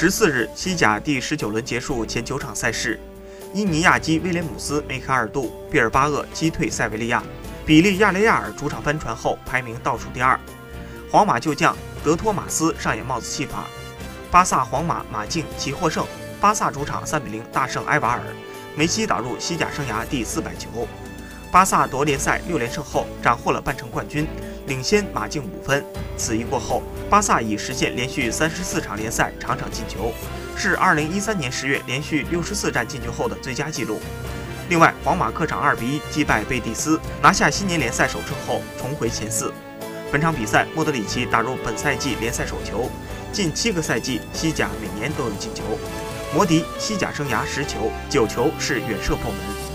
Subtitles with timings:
[0.00, 2.98] 十四日，西甲第十九轮结束前九场赛事，
[3.52, 7.22] 伊尼亚基威廉姆斯梅开二度，毕尔巴鄂击退塞维利亚，
[7.66, 10.40] 比利亚雷亚尔主场翻船后排名倒数第二。
[11.12, 13.66] 皇马旧将德托马斯上演帽子戏法，
[14.30, 16.06] 巴萨皇马马竞齐获胜，
[16.40, 18.22] 巴萨主场三比零大胜埃瓦尔，
[18.74, 20.88] 梅西打入西甲生涯第四百球。
[21.52, 24.26] 巴萨夺联赛六连胜后斩获了半程冠军，
[24.70, 25.84] 领先马竞五分。
[26.16, 26.80] 此役过后，
[27.10, 30.12] 巴萨已实现连续三十四场联赛场场进球，
[30.56, 33.98] 是二零一三年十月连续六十四战进球后的最佳纪录。
[34.68, 39.52] 另外，皇马客场二比一击败贝蒂斯，拿下新年联赛首胜后重回前四。
[40.12, 42.88] 本场比赛，莫德里奇打入本赛季联赛首球，
[43.32, 45.64] 近七个赛季西甲每年都有进球。
[46.32, 49.69] 摩迪西甲生涯十球九球是远射破门。